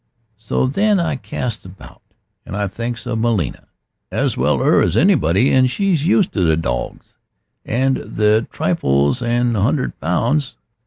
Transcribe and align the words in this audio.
So 0.39 0.65
then 0.65 0.99
I 0.99 1.15
casts 1.15 1.63
about, 1.63 2.01
and 2.43 2.57
I 2.57 2.67
thinks 2.67 3.05
of 3.05 3.19
'Melia. 3.19 3.67
As 4.11 4.35
well 4.35 4.59
'er 4.59 4.81
as 4.81 4.97
anybody, 4.97 5.51
and 5.51 5.69
she's 5.69 6.07
used 6.07 6.33
to 6.33 6.41
the 6.41 6.57
dawgs. 6.57 7.17
And 7.63 7.97
the 7.97 8.47
trifle's 8.49 9.21
an 9.21 9.53
hundred 9.53 9.99
pounds. 9.99 10.55